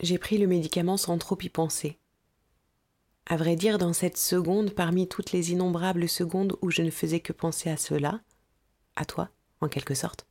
[0.00, 1.98] J'ai pris le médicament sans trop y penser.
[3.26, 7.20] À vrai dire, dans cette seconde, parmi toutes les innombrables secondes où je ne faisais
[7.20, 8.20] que penser à cela,
[8.96, 9.28] à toi,
[9.60, 10.26] en quelque sorte,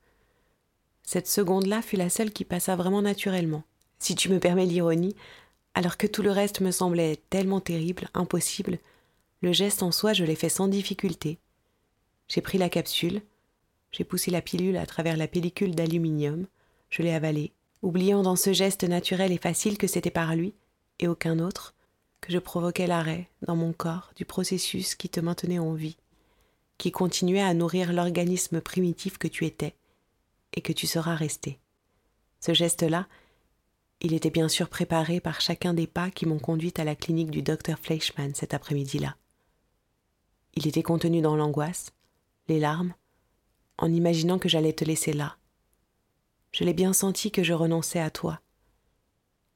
[1.03, 3.63] cette seconde-là fut la seule qui passa vraiment naturellement,
[3.99, 5.15] si tu me permets l'ironie,
[5.75, 8.79] alors que tout le reste me semblait tellement terrible, impossible,
[9.41, 11.37] le geste en soi je l'ai fait sans difficulté.
[12.27, 13.21] J'ai pris la capsule,
[13.91, 16.47] j'ai poussé la pilule à travers la pellicule d'aluminium,
[16.89, 20.53] je l'ai avalée, oubliant dans ce geste naturel et facile que c'était par lui,
[20.99, 21.73] et aucun autre,
[22.21, 25.97] que je provoquais l'arrêt, dans mon corps, du processus qui te maintenait en vie,
[26.77, 29.75] qui continuait à nourrir l'organisme primitif que tu étais,
[30.53, 31.59] et que tu seras resté.
[32.39, 33.07] Ce geste-là,
[34.01, 37.31] il était bien sûr préparé par chacun des pas qui m'ont conduite à la clinique
[37.31, 39.15] du docteur Fleischmann cet après-midi-là.
[40.55, 41.91] Il était contenu dans l'angoisse,
[42.47, 42.93] les larmes,
[43.77, 45.37] en imaginant que j'allais te laisser là,
[46.51, 48.39] je l'ai bien senti que je renonçais à toi.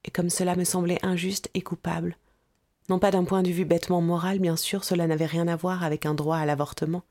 [0.05, 2.17] Et comme cela me semblait injuste et coupable,
[2.89, 5.83] non pas d'un point de vue bêtement moral, bien sûr, cela n'avait rien à voir
[5.83, 7.03] avec un droit à l'avortement,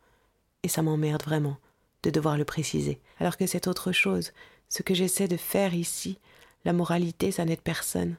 [0.62, 1.56] et ça m'emmerde vraiment
[2.02, 4.32] de devoir le préciser, alors que c'est autre chose,
[4.68, 6.18] ce que j'essaie de faire ici,
[6.64, 8.16] la moralité, ça n'aide personne,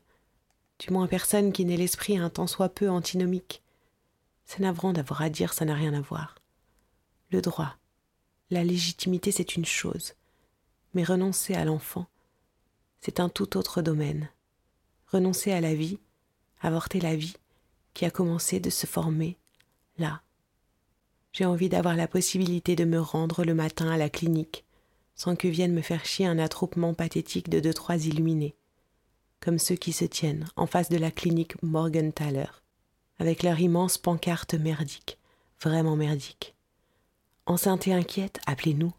[0.80, 3.61] du moins personne qui n'ait l'esprit un tant soit peu antinomique.
[4.45, 6.36] C'est navrant d'avoir à dire ça n'a rien à voir.
[7.31, 7.75] Le droit,
[8.50, 10.14] la légitimité, c'est une chose,
[10.94, 12.08] mais renoncer à l'enfant,
[13.02, 14.30] c'est un tout autre domaine.
[15.08, 15.99] Renoncer à la vie,
[16.61, 17.36] avorter la vie
[17.93, 19.37] qui a commencé de se former
[19.98, 20.21] là.
[21.33, 24.65] J'ai envie d'avoir la possibilité de me rendre le matin à la clinique,
[25.15, 28.55] sans que vienne me faire chier un attroupement pathétique de deux trois illuminés,
[29.39, 32.49] comme ceux qui se tiennent en face de la clinique Morgenthaler,
[33.20, 35.17] avec leur immense pancarte merdique,
[35.59, 36.55] vraiment merdique.
[37.45, 38.93] Enceinte et inquiète, appelez-nous.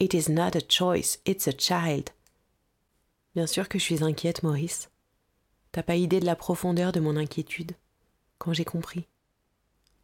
[0.00, 2.08] It is not a choice, it's a child.
[3.34, 4.88] Bien sûr que je suis inquiète, Maurice.
[5.72, 7.72] T'as pas idée de la profondeur de mon inquiétude
[8.38, 9.06] quand j'ai compris.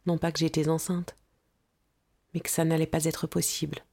[0.05, 1.15] Non pas que j'étais enceinte,
[2.33, 3.83] mais que ça n'allait pas être possible.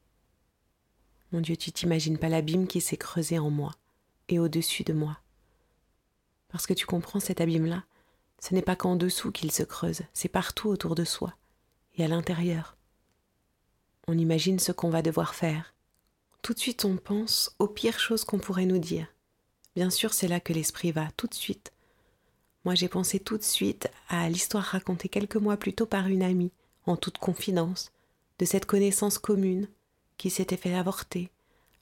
[1.32, 3.72] Mon Dieu, tu t'imagines pas l'abîme qui s'est creusé en moi
[4.28, 5.18] et au-dessus de moi.
[6.48, 7.82] Parce que tu comprends cet abîme-là,
[8.40, 11.34] ce n'est pas qu'en dessous qu'il se creuse, c'est partout autour de soi
[11.94, 12.76] et à l'intérieur.
[14.06, 15.73] On imagine ce qu'on va devoir faire,
[16.44, 19.06] tout de suite on pense aux pires choses qu'on pourrait nous dire.
[19.74, 21.72] Bien sûr, c'est là que l'esprit va, tout de suite.
[22.66, 26.22] Moi, j'ai pensé tout de suite à l'histoire racontée quelques mois plus tôt par une
[26.22, 26.52] amie,
[26.84, 27.92] en toute confidence,
[28.38, 29.68] de cette connaissance commune
[30.18, 31.30] qui s'était fait avorter,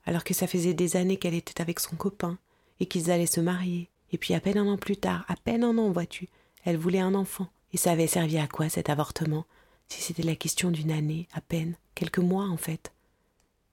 [0.05, 2.39] alors que ça faisait des années qu'elle était avec son copain
[2.79, 3.91] et qu'ils allaient se marier.
[4.13, 6.29] Et puis à peine un an plus tard, à peine un an, vois-tu,
[6.65, 7.49] elle voulait un enfant.
[7.73, 9.45] Et ça avait servi à quoi cet avortement?
[9.89, 12.93] Si c'était la question d'une année, à peine, quelques mois en fait.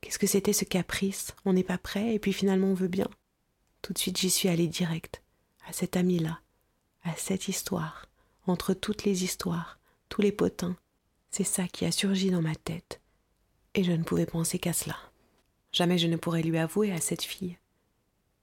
[0.01, 1.35] Qu'est-ce que c'était ce caprice?
[1.45, 3.07] On n'est pas prêt et puis finalement on veut bien.
[3.81, 5.21] Tout de suite j'y suis allée direct,
[5.67, 6.39] à cet ami-là,
[7.03, 8.07] à cette histoire,
[8.45, 10.75] entre toutes les histoires, tous les potins.
[11.31, 13.01] C'est ça qui a surgi dans ma tête.
[13.75, 14.97] Et je ne pouvais penser qu'à cela.
[15.71, 17.57] Jamais je ne pourrais lui avouer à cette fille.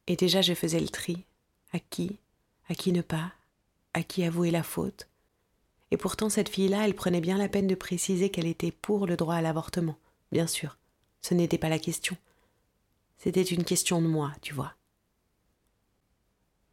[0.07, 1.25] Et déjà je faisais le tri.
[1.73, 2.19] À qui
[2.69, 3.33] À qui ne pas
[3.93, 5.09] À qui avouer la faute
[5.91, 9.17] Et pourtant cette fille-là, elle prenait bien la peine de préciser qu'elle était pour le
[9.17, 9.99] droit à l'avortement,
[10.31, 10.79] bien sûr.
[11.27, 12.17] Ce n'était pas la question.
[13.19, 14.77] C'était une question de moi, tu vois.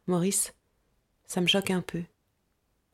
[0.06, 0.54] Maurice,
[1.26, 2.04] ça me choque un peu.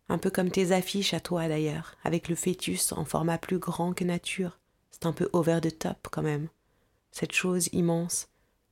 [0.08, 3.92] Un peu comme tes affiches à toi d'ailleurs, avec le fœtus en format plus grand
[3.92, 4.58] que nature.
[4.90, 6.48] C'est un peu over the top quand même.
[7.10, 8.30] Cette chose immense,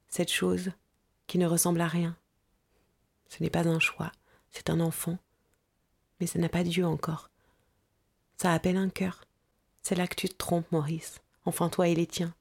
[0.09, 0.71] cette chose
[1.27, 2.17] qui ne ressemble à rien.
[3.27, 4.13] Ce n'est pas un choix,
[4.51, 5.19] c'est un enfant.
[6.21, 7.29] Mais ça n'a pas Dieu encore.
[8.39, 9.27] Ça appelle un cœur.
[9.83, 11.21] C'est là que tu te trompes, Maurice.
[11.45, 12.33] Enfin, toi et les tiens.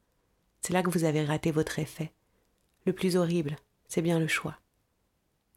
[0.62, 2.12] C'est là que vous avez raté votre effet.
[2.86, 3.56] Le plus horrible,
[3.88, 4.58] c'est bien le choix.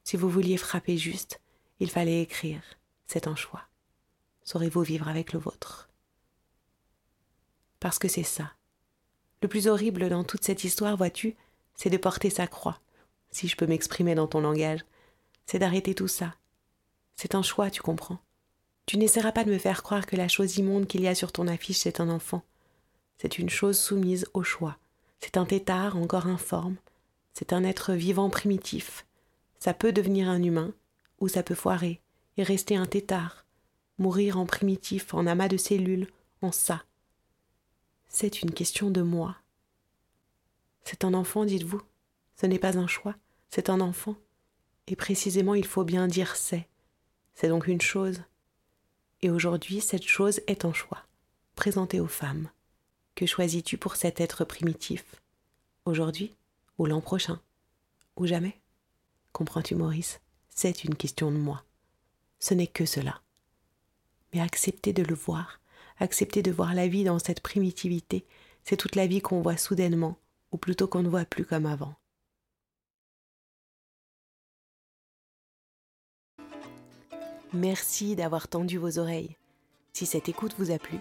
[0.04, 1.40] Si vous vouliez frapper juste,
[1.78, 2.62] il fallait écrire.
[3.06, 3.62] C'est un choix.
[4.42, 5.88] Saurez-vous vivre avec le vôtre?
[7.80, 8.52] Parce que c'est ça.
[9.42, 11.34] Le plus horrible dans toute cette histoire, vois-tu,
[11.74, 12.80] c'est de porter sa croix,
[13.30, 14.84] si je peux m'exprimer dans ton langage.
[15.46, 16.34] C'est d'arrêter tout ça.
[17.16, 18.18] C'est un choix, tu comprends.
[18.86, 21.32] Tu n'essaieras pas de me faire croire que la chose immonde qu'il y a sur
[21.32, 22.42] ton affiche, c'est un enfant.
[23.18, 24.78] C'est une chose soumise au choix.
[25.20, 26.76] C'est un tétard encore informe.
[27.34, 29.06] C'est un être vivant primitif.
[29.58, 30.72] Ça peut devenir un humain,
[31.20, 32.00] ou ça peut foirer
[32.36, 33.44] et rester un tétard,
[33.98, 36.08] mourir en primitif, en amas de cellules,
[36.42, 36.82] en ça.
[38.08, 39.36] C'est une question de moi.
[40.84, 41.82] C'est un enfant, dites-vous.
[42.36, 43.14] Ce n'est pas un choix,
[43.50, 44.16] c'est un enfant.
[44.86, 46.66] Et précisément, il faut bien dire c'est.
[47.34, 48.22] C'est donc une chose.
[49.22, 51.04] Et aujourd'hui, cette chose est un choix,
[51.54, 52.48] présenté aux femmes.
[53.20, 55.04] Que choisis-tu pour cet être primitif?
[55.84, 56.34] Aujourd'hui
[56.78, 57.38] Ou l'an prochain?
[58.16, 58.58] Ou jamais?
[59.34, 60.20] Comprends-tu, Maurice?
[60.48, 61.62] C'est une question de moi.
[62.38, 63.20] Ce n'est que cela.
[64.32, 65.60] Mais accepter de le voir,
[65.98, 68.24] accepter de voir la vie dans cette primitivité,
[68.64, 70.16] c'est toute la vie qu'on voit soudainement,
[70.50, 71.94] ou plutôt qu'on ne voit plus comme avant.
[77.52, 79.36] Merci d'avoir tendu vos oreilles.
[79.92, 81.00] Si cette écoute vous a plu,